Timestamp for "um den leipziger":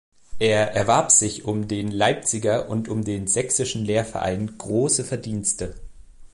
1.45-2.69